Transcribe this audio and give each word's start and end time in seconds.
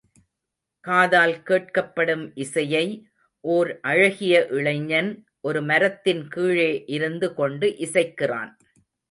காதால் 0.85 1.33
கேட்கப்படும் 1.43 2.23
இசையை, 2.35 2.85
ஓர் 3.43 3.79
அழகிய 3.81 4.47
இளைஞன் 4.49 5.11
ஒரு 5.41 5.61
மரத்தின் 5.61 6.27
கீழே 6.27 6.83
இருந்து 6.87 7.33
கொண்டு 7.33 7.69
இசைக்கிறான். 7.79 8.51